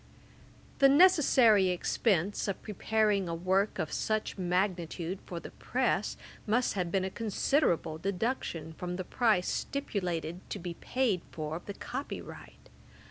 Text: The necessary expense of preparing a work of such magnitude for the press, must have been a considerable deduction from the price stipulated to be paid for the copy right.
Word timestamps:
The 0.79 0.89
necessary 0.89 1.69
expense 1.69 2.47
of 2.47 2.63
preparing 2.63 3.29
a 3.29 3.35
work 3.35 3.77
of 3.77 3.91
such 3.91 4.35
magnitude 4.35 5.19
for 5.27 5.39
the 5.39 5.51
press, 5.51 6.17
must 6.47 6.73
have 6.73 6.91
been 6.91 7.05
a 7.05 7.11
considerable 7.11 7.99
deduction 7.99 8.73
from 8.73 8.95
the 8.95 9.03
price 9.03 9.47
stipulated 9.47 10.39
to 10.49 10.57
be 10.57 10.73
paid 10.73 11.21
for 11.31 11.61
the 11.63 11.75
copy 11.75 12.19
right. 12.19 12.67